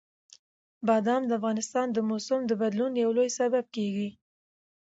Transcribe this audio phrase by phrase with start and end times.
[0.87, 4.09] بادام د افغانستان د موسم د بدلون یو لوی سبب کېږي.